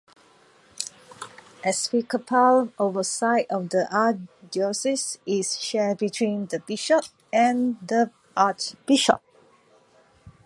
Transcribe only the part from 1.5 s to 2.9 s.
Episcopal